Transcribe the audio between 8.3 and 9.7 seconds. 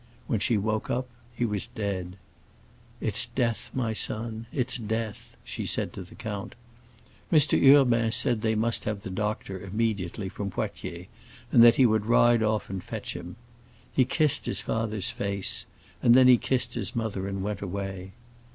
they must have the doctor,